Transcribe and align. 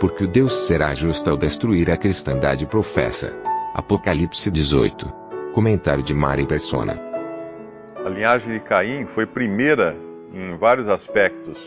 Porque 0.00 0.24
o 0.24 0.26
Deus 0.26 0.54
será 0.54 0.94
justo 0.94 1.28
ao 1.28 1.36
destruir 1.36 1.90
a 1.90 1.96
cristandade 1.96 2.64
professa. 2.64 3.36
Apocalipse 3.74 4.50
18. 4.50 5.06
Comentário 5.52 6.02
de 6.02 6.14
Mari 6.14 6.46
Persona. 6.46 6.98
A 8.02 8.08
linhagem 8.08 8.54
de 8.54 8.60
Caim 8.60 9.04
foi 9.14 9.26
primeira 9.26 9.94
em 10.32 10.56
vários 10.56 10.88
aspectos. 10.88 11.58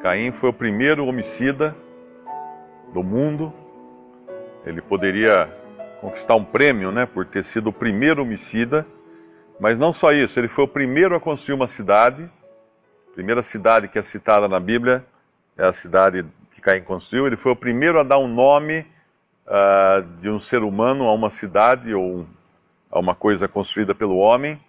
Caim 0.00 0.30
foi 0.30 0.50
o 0.50 0.52
primeiro 0.52 1.04
homicida 1.04 1.74
do 2.94 3.02
mundo. 3.02 3.52
Ele 4.64 4.80
poderia 4.80 5.52
conquistar 6.00 6.36
um 6.36 6.44
prêmio, 6.44 6.92
né, 6.92 7.04
por 7.04 7.26
ter 7.26 7.42
sido 7.42 7.70
o 7.70 7.72
primeiro 7.72 8.22
homicida. 8.22 8.86
Mas 9.58 9.76
não 9.76 9.92
só 9.92 10.12
isso, 10.12 10.38
ele 10.38 10.46
foi 10.46 10.62
o 10.62 10.68
primeiro 10.68 11.16
a 11.16 11.20
construir 11.20 11.56
uma 11.56 11.66
cidade. 11.66 12.30
A 13.10 13.12
primeira 13.12 13.42
cidade 13.42 13.88
que 13.88 13.98
é 13.98 14.02
citada 14.04 14.46
na 14.46 14.60
Bíblia 14.60 15.04
é 15.58 15.66
a 15.66 15.72
cidade 15.72 16.24
que 16.60 16.64
Caim 16.64 16.82
construiu. 16.82 17.26
Ele 17.26 17.36
foi 17.36 17.52
o 17.52 17.56
primeiro 17.56 17.98
a 17.98 18.02
dar 18.02 18.18
um 18.18 18.28
nome 18.28 18.86
uh, 19.46 20.02
de 20.20 20.28
um 20.28 20.38
ser 20.38 20.62
humano 20.62 21.04
a 21.04 21.14
uma 21.14 21.30
cidade 21.30 21.94
ou 21.94 22.26
a 22.90 22.98
uma 22.98 23.14
coisa 23.14 23.48
construída 23.48 23.94
pelo 23.94 24.18
homem. 24.18 24.60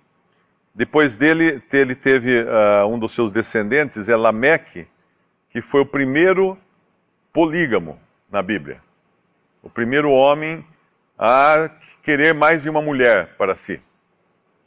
Depois 0.73 1.17
dele, 1.17 1.61
ele 1.72 1.94
teve 1.94 2.42
uh, 2.42 2.88
um 2.88 2.98
dos 2.98 3.11
seus 3.11 3.31
descendentes, 3.31 4.08
é 4.08 4.16
Lameque, 4.16 4.88
que 5.50 5.61
foi 5.61 5.81
o 5.81 5.86
primeiro 5.86 6.58
polígamo 7.33 8.00
na 8.31 8.42
Bíblia. 8.42 8.81
O 9.61 9.70
primeiro 9.70 10.09
homem 10.11 10.66
a 11.20 11.70
querer 12.02 12.33
mais 12.33 12.64
de 12.64 12.70
uma 12.70 12.81
mulher 12.81 13.36
para 13.38 13.55
si. 13.55 13.80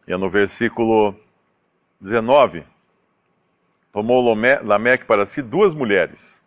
E 0.07 0.13
é 0.13 0.17
no 0.17 0.29
versículo 0.29 1.19
19: 2.01 2.65
Tomou 3.91 4.35
Lameque 4.63 5.07
para 5.07 5.25
si 5.25 5.41
duas 5.41 5.73
mulheres. 5.73 6.44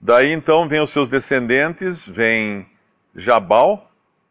Daí 0.00 0.32
então 0.32 0.68
vem 0.68 0.80
os 0.80 0.90
seus 0.90 1.08
descendentes, 1.08 2.06
vem 2.06 2.66
Jabal, 3.14 3.90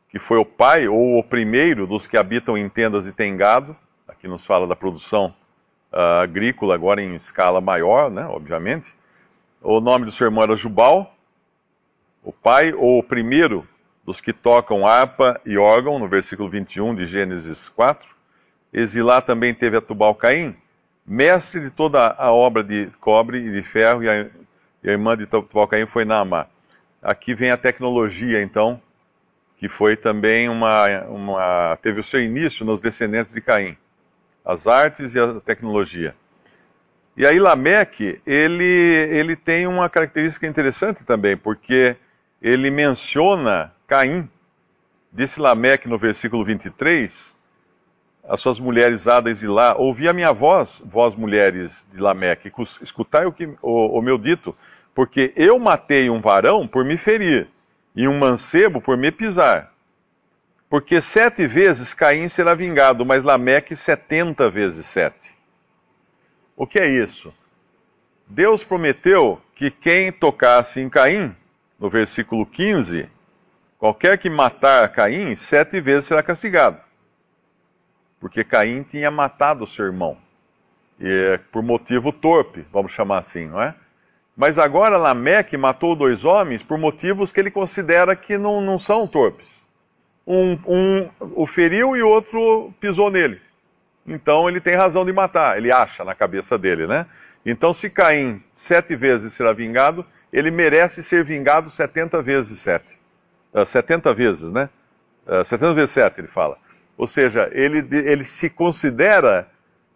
que 0.10 0.20
foi 0.20 0.38
o 0.38 0.46
pai 0.46 0.88
ou 0.88 1.18
o 1.18 1.24
primeiro 1.24 1.88
dos 1.88 2.08
que 2.08 2.18
habitam 2.18 2.58
em 2.58 2.70
tendas 2.70 3.08
e 3.08 3.12
tem 3.12 3.36
gado. 3.36 3.76
Aqui 4.08 4.28
nos 4.28 4.46
fala 4.46 4.68
da 4.68 4.76
produção 4.76 5.34
uh, 5.92 6.22
agrícola, 6.22 6.76
agora 6.76 7.02
em 7.02 7.16
escala 7.16 7.60
maior, 7.60 8.12
né, 8.12 8.26
obviamente. 8.26 8.94
O 9.62 9.82
nome 9.82 10.06
do 10.06 10.12
seu 10.12 10.28
irmão 10.28 10.44
era 10.44 10.56
Jubal, 10.56 11.16
o 12.24 12.32
pai 12.32 12.72
ou 12.74 13.00
o 13.00 13.04
primeiro 13.04 13.68
dos 14.06 14.22
que 14.22 14.32
tocam 14.32 14.86
harpa 14.86 15.42
e 15.44 15.58
órgão, 15.58 15.98
no 15.98 16.08
versículo 16.08 16.48
21 16.48 16.94
de 16.94 17.06
Gênesis 17.08 17.68
4. 17.70 18.08
Exilá 18.72 19.20
também 19.20 19.54
teve 19.54 19.78
a 19.78 19.82
Tubal 19.82 20.14
Caim, 20.14 20.56
mestre 21.06 21.60
de 21.60 21.72
toda 21.72 22.16
a 22.18 22.32
obra 22.32 22.64
de 22.64 22.92
cobre 23.00 23.40
e 23.40 23.52
de 23.52 23.64
ferro, 23.64 24.04
e 24.04 24.10
a, 24.10 24.28
e 24.86 24.90
a 24.90 24.92
irmã 24.92 25.18
de 25.18 25.26
Tubal 25.26 25.68
Caim 25.68 25.88
foi 25.88 26.06
Naamá. 26.06 26.46
Aqui 27.02 27.34
vem 27.34 27.50
a 27.50 27.58
tecnologia, 27.58 28.42
então, 28.42 28.80
que 29.58 29.68
foi 29.68 29.96
também 29.96 30.48
uma, 30.48 31.02
uma, 31.06 31.78
teve 31.82 32.00
o 32.00 32.04
seu 32.04 32.22
início 32.24 32.64
nos 32.64 32.82
descendentes 32.82 33.34
de 33.34 33.42
Caim 33.42 33.76
as 34.46 34.68
artes 34.68 35.16
e 35.16 35.20
a 35.20 35.40
tecnologia. 35.42 36.16
E 37.18 37.26
aí 37.26 37.40
Lameque, 37.40 38.22
ele, 38.28 38.64
ele 38.64 39.36
tem 39.36 39.66
uma 39.66 39.90
característica 39.90 40.46
interessante 40.46 41.04
também, 41.04 41.36
porque 41.36 41.96
ele 42.40 42.70
menciona 42.70 43.74
Caim. 43.88 44.30
Disse 45.12 45.40
Lameque 45.40 45.88
no 45.88 45.98
versículo 45.98 46.46
23, 46.46 47.34
as 48.28 48.40
suas 48.40 48.60
mulheres 48.60 49.08
hadas 49.08 49.42
e 49.42 49.48
lá, 49.48 49.76
ouvi 49.76 50.08
a 50.08 50.14
minha 50.14 50.32
voz, 50.34 50.82
vós 50.86 51.16
mulheres 51.16 51.86
de 51.92 52.00
Lameque, 52.00 52.52
escutai 52.82 53.26
o, 53.26 53.32
que, 53.32 53.46
o, 53.62 53.98
o 53.98 54.02
meu 54.02 54.18
dito, 54.18 54.56
porque 54.96 55.34
eu 55.36 55.60
matei 55.60 56.10
um 56.10 56.22
varão 56.22 56.66
por 56.66 56.86
me 56.86 56.98
ferir, 56.98 57.50
e 57.94 58.08
um 58.08 58.18
mancebo 58.18 58.80
por 58.80 58.98
me 58.98 59.12
pisar. 59.12 59.74
Porque 60.70 61.02
sete 61.02 61.46
vezes 61.46 61.94
Caim 61.94 62.30
será 62.30 62.56
vingado, 62.56 63.06
mas 63.06 63.24
Lameque 63.24 63.76
setenta 63.76 64.50
vezes 64.50 64.86
sete. 64.86 65.30
O 66.56 66.66
que 66.66 66.80
é 66.80 66.88
isso? 66.88 67.34
Deus 68.26 68.64
prometeu 68.64 69.42
que 69.54 69.70
quem 69.70 70.12
tocasse 70.12 70.80
em 70.80 70.90
Caim, 70.90 71.36
no 71.78 71.90
versículo 71.90 72.46
15, 72.46 73.08
qualquer 73.78 74.18
que 74.18 74.30
matar 74.30 74.88
Caim, 74.90 75.36
sete 75.36 75.80
vezes 75.82 76.06
será 76.06 76.24
castigado. 76.24 76.80
Porque 78.20 78.44
Caim 78.44 78.82
tinha 78.82 79.12
matado 79.12 79.68
seu 79.68 79.86
irmão. 79.86 80.18
E, 81.00 81.34
é 81.34 81.38
por 81.38 81.62
motivo 81.62 82.14
torpe, 82.14 82.66
vamos 82.72 82.94
chamar 82.94 83.20
assim, 83.20 83.48
não 83.48 83.62
é? 83.62 83.76
Mas 84.36 84.58
agora 84.58 84.98
Lameque 84.98 85.58
matou 85.58 85.96
dois 85.96 86.26
homens 86.26 86.62
por 86.62 86.78
motivos 86.78 87.32
que 87.32 87.40
ele 87.40 87.52
considera 87.52 88.16
que 88.16 88.38
não, 88.38 88.60
não 88.60 88.78
são 88.78 89.08
torpes 89.08 89.66
um, 90.26 90.58
um 90.66 91.10
o 91.20 91.46
feriu 91.46 91.96
e 91.96 92.02
o 92.02 92.10
outro 92.10 92.74
pisou 92.80 93.12
nele. 93.12 93.40
Então 94.08 94.50
ele 94.50 94.60
tem 94.60 94.76
razão 94.76 95.06
de 95.06 95.14
matar, 95.14 95.58
ele 95.58 95.72
acha 95.72 96.04
na 96.04 96.16
cabeça 96.16 96.58
dele, 96.58 96.88
né? 96.88 97.06
Então, 97.46 97.74
se 97.74 97.92
Caim 97.92 98.42
sete 98.52 98.96
vezes 98.96 99.34
será 99.34 99.54
vingado, 99.54 100.04
ele 100.34 100.50
merece 100.50 101.04
ser 101.04 101.24
vingado 101.24 101.70
setenta 101.70 102.22
vezes 102.22 102.60
sete. 102.60 102.98
Uh, 103.54 103.66
70 103.66 104.14
vezes, 104.14 104.52
né? 104.52 104.68
Uh, 105.28 105.46
70 105.46 105.74
vezes 105.76 105.92
sete, 105.92 106.20
ele 106.20 106.28
fala. 106.28 106.58
Ou 106.98 107.06
seja, 107.06 107.48
ele, 107.52 107.88
ele 107.92 108.24
se 108.24 108.50
considera 108.50 109.48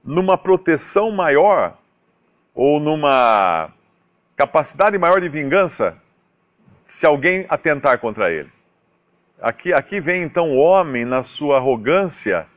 numa 0.04 0.38
proteção 0.38 1.12
maior 1.12 1.76
ou 2.54 2.80
numa 2.80 3.72
capacidade 4.40 4.98
maior 4.98 5.20
de 5.20 5.28
vingança 5.28 5.98
se 6.86 7.06
alguém 7.06 7.46
atentar 7.50 8.00
contra 8.00 8.32
ele. 8.32 8.50
Aqui, 9.42 9.74
aqui 9.74 10.00
vem 10.00 10.24
então 10.24 10.52
o 10.52 10.56
homem 10.56 11.04
na 11.04 11.24
sua 11.24 11.58
arrogância 11.58 12.48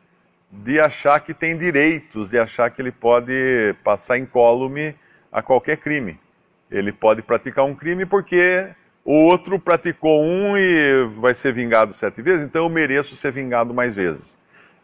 de 0.49 0.79
achar 0.79 1.19
que 1.19 1.35
tem 1.35 1.59
direitos, 1.59 2.31
de 2.31 2.39
achar 2.39 2.71
que 2.71 2.81
ele 2.81 2.93
pode 2.93 3.75
passar 3.83 4.17
incólume 4.17 4.95
a 5.33 5.43
qualquer 5.43 5.77
crime. 5.79 6.21
Ele 6.71 6.93
pode 6.93 7.21
praticar 7.21 7.65
um 7.65 7.75
crime 7.75 8.07
porque 8.07 8.69
o 9.05 9.15
outro 9.15 9.59
praticou 9.59 10.23
um 10.23 10.57
e 10.57 11.05
vai 11.19 11.35
ser 11.35 11.53
vingado 11.53 11.93
sete 11.95 12.23
vezes, 12.23 12.45
então 12.45 12.63
eu 12.63 12.71
mereço 12.71 13.17
ser 13.17 13.33
vingado 13.33 13.75
mais 13.75 13.93
vezes. 13.93 14.37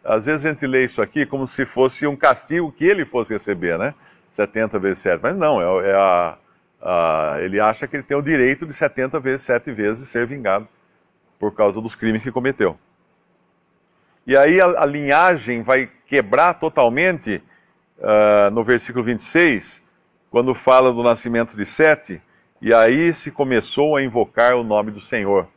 Às 0.03 0.27
vezes 0.27 0.45
a 0.45 0.51
gente 0.51 0.67
lê 0.67 0.85
isso 0.85 1.01
aqui 1.01 1.25
como 1.25 1.47
se 1.47 1.65
fosse 1.65 2.09
um 2.09 2.17
castigo 2.17 2.73
que 2.73 2.85
ele 2.85 3.05
fosse 3.05 3.33
receber, 3.33 3.79
né? 3.79 3.95
70 4.33 4.81
vezes 4.81 4.99
7. 4.99 5.21
Mas 5.23 5.37
não, 5.37 5.61
é, 5.61 5.91
é 5.91 5.95
a, 5.95 6.37
a, 6.81 7.37
ele 7.41 7.61
acha 7.61 7.87
que 7.87 7.97
ele 7.97 8.03
tem 8.03 8.17
o 8.17 8.23
direito 8.23 8.67
de 8.67 8.73
70 8.73 9.19
vezes 9.21 9.47
7 9.47 9.73
vezes 9.73 10.09
ser 10.09 10.27
vingado 10.27 10.69
por 11.39 11.55
causa 11.55 11.81
dos 11.81 11.95
crimes 11.95 12.23
que 12.23 12.33
cometeu. 12.33 12.79
E 14.27 14.37
aí 14.37 14.61
a, 14.61 14.67
a 14.83 14.87
linhagem 14.87 15.63
vai 15.63 15.89
quebrar 16.07 16.55
totalmente 16.55 17.43
uh, 17.99 18.51
no 18.51 18.63
versículo 18.63 19.05
26, 19.05 19.83
quando 20.31 20.55
fala 20.55 20.93
do 20.93 21.03
nascimento 21.03 21.57
de 21.57 21.65
Sete, 21.65 22.21
e 22.61 22.75
aí 22.75 23.15
se 23.15 23.31
começou 23.31 23.97
a 23.97 24.03
invocar 24.03 24.55
o 24.55 24.65
nome 24.65 24.91
do 24.91 25.01
Senhor, 25.01 25.49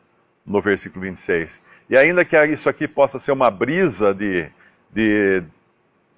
no 0.46 0.60
versículo 0.60 1.02
26. 1.02 1.60
E 1.90 1.96
ainda 1.96 2.24
que 2.24 2.42
isso 2.46 2.68
aqui 2.68 2.88
possa 2.88 3.18
ser 3.18 3.32
uma 3.32 3.50
brisa 3.50 4.14
de, 4.14 4.48
de, 4.90 5.42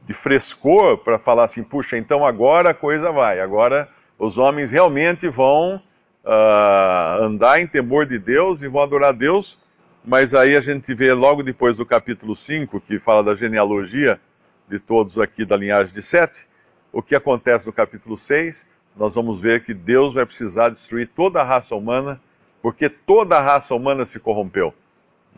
de 0.05 0.15
frescor 0.15 0.99
para 0.99 1.19
falar 1.19 1.45
assim, 1.45 1.65
puxa, 1.65 1.97
então 1.97 2.25
agora 2.25 2.71
a 2.71 2.75
coisa 2.75 3.11
vai, 3.11 3.41
agora 3.41 3.89
os 4.19 4.39
homens 4.39 4.71
realmente 4.71 5.29
vão 5.29 5.77
uh, 6.25 7.23
andar 7.23 7.61
em 7.61 7.67
temor 7.67 8.07
de 8.07 8.19
Deus 8.19 8.63
e 8.63 8.69
vão 8.69 8.83
adorar 8.83 9.13
Deus, 9.13 9.59
mas 10.05 10.35
aí 10.35 10.57
a 10.57 10.61
gente 10.61 10.93
vê 10.95 11.13
logo 11.13 11.43
depois 11.43 11.77
do 11.77 11.87
capítulo 11.87 12.37
5, 12.37 12.81
que 12.81 12.99
fala 12.99 13.23
da 13.23 13.35
genealogia 13.35 14.21
de 14.69 14.79
todos 14.79 15.19
aqui 15.19 15.45
da 15.45 15.57
linhagem 15.57 15.95
de 15.95 16.03
Sete, 16.03 16.47
o 16.93 17.03
que 17.03 17.15
acontece 17.15 17.67
no 17.67 17.73
capítulo 17.73 18.17
6, 18.17 18.67
nós 18.97 19.15
vamos 19.15 19.41
ver 19.41 19.65
que 19.65 19.75
Deus 19.75 20.15
vai 20.15 20.25
precisar 20.25 20.69
destruir 20.69 21.09
toda 21.09 21.41
a 21.41 21.45
raça 21.45 21.75
humana, 21.75 22.21
porque 22.63 22.89
toda 22.89 23.37
a 23.37 23.41
raça 23.41 23.75
humana 23.75 24.07
se 24.07 24.21
corrompeu. 24.21 24.73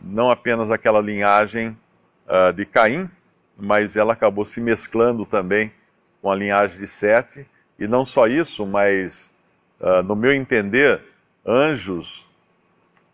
Não 0.01 0.29
apenas 0.29 0.69
aquela 0.69 1.01
linhagem 1.01 1.75
uh, 2.27 2.53
de 2.53 2.65
Caim, 2.65 3.09
mas 3.57 3.97
ela 3.97 4.13
acabou 4.13 4.45
se 4.45 4.61
mesclando 4.61 5.25
também 5.25 5.71
com 6.21 6.31
a 6.31 6.35
linhagem 6.35 6.79
de 6.79 6.87
Sete, 6.87 7.45
E 7.79 7.87
não 7.87 8.03
só 8.03 8.27
isso, 8.27 8.65
mas, 8.65 9.29
uh, 9.79 10.01
no 10.03 10.15
meu 10.15 10.33
entender, 10.33 11.01
anjos 11.45 12.25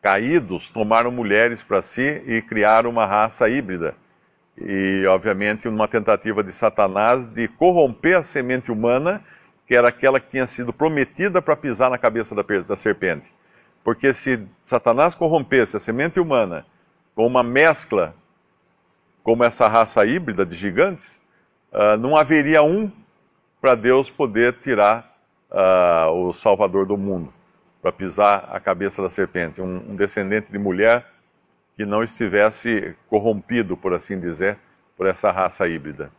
caídos 0.02 0.70
tomaram 0.70 1.12
mulheres 1.12 1.62
para 1.62 1.82
si 1.82 2.22
e 2.28 2.42
criaram 2.42 2.90
uma 2.90 3.06
raça 3.06 3.50
híbrida. 3.50 3.96
E, 4.58 5.06
obviamente, 5.08 5.68
uma 5.68 5.88
tentativa 5.88 6.44
de 6.44 6.52
Satanás 6.52 7.26
de 7.26 7.48
corromper 7.48 8.18
a 8.18 8.24
semente 8.24 8.72
humana, 8.72 9.24
que 9.66 9.76
era 9.76 9.90
aquela 9.90 10.20
que 10.20 10.30
tinha 10.30 10.46
sido 10.46 10.72
prometida 10.72 11.42
para 11.42 11.56
pisar 11.56 11.90
na 11.90 11.98
cabeça 11.98 12.36
da, 12.36 12.44
da 12.44 12.76
serpente. 12.76 13.30
Porque 13.84 14.14
se 14.14 14.46
Satanás 14.64 15.16
corrompesse 15.16 15.76
a 15.76 15.80
semente 15.80 16.20
humana 16.20 16.66
com 17.16 17.26
uma 17.26 17.44
mescla 17.44 18.16
como 19.24 19.44
essa 19.44 19.68
raça 19.68 20.06
híbrida 20.06 20.46
de 20.46 20.56
gigantes, 20.56 21.20
uh, 21.72 21.98
não 21.98 22.16
haveria 22.16 22.62
um 22.62 22.92
para 23.64 23.76
Deus 23.76 24.10
poder 24.10 24.58
tirar 24.62 25.10
uh, 25.50 26.12
o 26.12 26.34
Salvador 26.34 26.86
do 26.86 26.98
mundo, 26.98 27.34
para 27.82 27.94
pisar 27.94 28.50
a 28.52 28.60
cabeça 28.60 29.02
da 29.02 29.10
serpente, 29.10 29.62
um, 29.62 29.92
um, 29.92 29.96
descendente 29.96 30.52
de 30.52 30.58
mulher 30.58 31.06
que 31.78 31.86
não 31.86 32.04
estivesse 32.04 32.94
corrompido, 33.08 33.78
por 33.78 33.94
assim 33.94 34.20
dizer, 34.20 34.58
por 34.98 35.08
essa 35.08 35.32
raça 35.32 35.66
híbrida. 35.66 36.12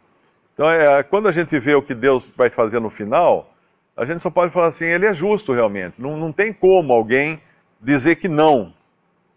Então, 0.54 0.70
é, 0.70 1.02
quando 1.02 1.28
a 1.28 1.32
gente 1.32 1.58
vê 1.58 1.74
o 1.74 1.82
que 1.82 1.94
Deus 1.94 2.32
vai 2.34 2.48
fazer 2.48 2.80
no 2.80 2.88
final, 2.88 3.52
a 3.94 4.06
gente 4.06 4.22
só 4.22 4.30
pode 4.30 4.50
falar 4.50 4.68
assim: 4.68 4.86
Ele 4.86 5.04
é 5.04 5.12
justo 5.12 5.52
realmente. 5.52 6.00
Não, 6.00 6.16
não 6.16 6.32
tem 6.32 6.50
como 6.50 6.94
alguém 6.94 7.38
dizer 7.78 8.16
que 8.16 8.26
não, 8.26 8.72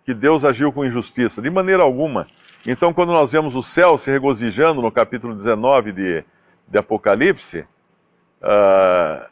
que 0.06 0.14
Deus 0.14 0.46
agiu 0.46 0.72
com 0.72 0.86
injustiça, 0.86 1.42
de 1.42 1.50
maneira 1.50 1.84
alguma. 1.84 2.26
Então, 2.66 2.94
quando 2.94 3.12
nós 3.12 3.34
vemos 3.34 3.54
o 3.54 3.62
céu 3.62 3.98
se 3.98 4.10
regozijando 4.10 4.82
no 4.82 4.94
capítulo 4.94 5.36
19 5.36 5.92
de, 5.92 6.24
de 6.70 6.80
Apocalipse, 6.80 7.66
uh, 8.42 9.28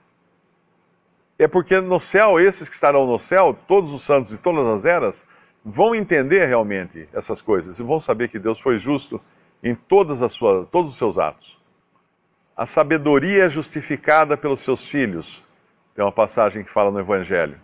é 1.38 1.48
porque 1.48 1.80
no 1.81 2.00
céu, 2.00 2.40
esses 2.40 2.69
que 2.69 2.75
estarão 2.75 3.06
no 3.06 3.19
céu, 3.19 3.57
todos 3.68 3.92
os 3.92 4.02
santos 4.02 4.31
de 4.31 4.38
todas 4.38 4.66
as 4.68 4.86
eras, 4.86 5.25
vão 5.63 5.94
entender 5.94 6.46
realmente 6.46 7.10
essas 7.13 7.42
coisas 7.42 7.78
e 7.78 7.84
vão 7.84 8.00
saber 8.00 8.30
que 8.30 8.40
Deus 8.40 8.60
foi 8.60 8.78
justo 8.78 9.19
em 9.63 9.75
todas 9.75 10.22
as 10.22 10.31
suas, 10.31 10.68
todos 10.69 10.92
os 10.92 10.98
seus 10.98 11.18
atos. 11.18 11.57
A 12.56 12.66
sabedoria 12.66 13.46
é 13.46 13.50
justificada 13.50 14.38
pelos 14.38 14.62
seus 14.62 14.88
filhos. 14.88 15.44
Tem 15.94 16.06
uma 16.06 16.12
passagem 16.12 16.63
que 16.63 16.72
fala 16.72 16.90
no 16.90 17.00
Evangelho. 17.00 17.60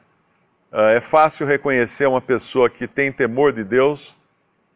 Uh, 0.72 0.98
é 0.98 1.00
fácil 1.00 1.46
reconhecer 1.46 2.08
uma 2.08 2.20
pessoa 2.20 2.70
que 2.70 2.88
tem 2.88 3.12
temor 3.12 3.54
de 3.54 3.64
Deus 3.64 4.16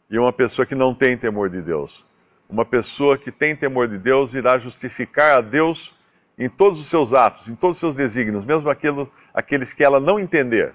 e 0.09 0.17
uma 0.17 0.31
pessoa 0.31 0.65
que 0.65 0.75
não 0.75 0.93
tem 0.93 1.17
temor 1.17 1.49
de 1.49 1.61
Deus. 1.61 2.05
Uma 2.47 2.63
pessoa 2.63 3.17
que 3.17 3.31
tem 3.31 3.55
temor 3.55 3.87
de 3.87 3.97
Deus 3.97 4.33
irá 4.33 4.57
justificar 4.57 5.37
a 5.37 5.41
Deus 5.41 5.93
em 6.37 6.49
todos 6.49 6.79
os 6.79 6.87
seus 6.87 7.13
atos, 7.13 7.47
em 7.47 7.55
todos 7.55 7.77
os 7.77 7.79
seus 7.79 7.95
desígnios, 7.95 8.43
mesmo 8.45 8.69
aquilo, 8.69 9.11
aqueles 9.33 9.73
que 9.73 9.83
ela 9.83 9.99
não 9.99 10.19
entender. 10.19 10.73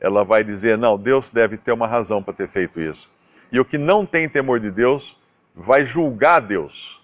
Ela 0.00 0.24
vai 0.24 0.42
dizer: 0.42 0.78
não, 0.78 0.98
Deus 0.98 1.30
deve 1.30 1.56
ter 1.56 1.72
uma 1.72 1.86
razão 1.86 2.22
para 2.22 2.34
ter 2.34 2.48
feito 2.48 2.80
isso. 2.80 3.10
E 3.52 3.60
o 3.60 3.64
que 3.64 3.78
não 3.78 4.04
tem 4.04 4.28
temor 4.28 4.60
de 4.60 4.70
Deus 4.70 5.18
vai 5.54 5.84
julgar 5.84 6.40
Deus. 6.40 7.00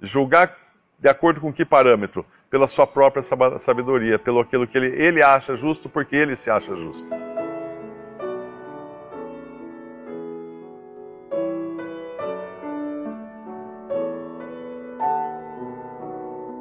Julgar 0.00 0.56
de 0.98 1.08
acordo 1.08 1.40
com 1.40 1.52
que 1.52 1.64
parâmetro? 1.64 2.24
pela 2.50 2.66
sua 2.66 2.86
própria 2.86 3.22
sabedoria, 3.58 4.18
pelo 4.18 4.40
aquilo 4.40 4.66
que 4.66 4.78
ele, 4.78 5.02
ele 5.02 5.22
acha 5.22 5.56
justo, 5.56 5.88
porque 5.88 6.14
ele 6.14 6.36
se 6.36 6.50
acha 6.50 6.74
justo. 6.74 7.06